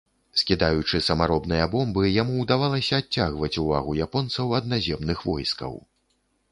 Скідаючы 0.41 1.01
самаробныя 1.07 1.67
бомбы, 1.75 2.03
яму 2.21 2.41
ўдавалася 2.47 2.93
адцягваць 3.05 3.53
увагу 3.67 3.91
японцаў 4.09 4.47
ад 4.63 4.75
наземных 4.75 5.17
войскаў. 5.33 5.81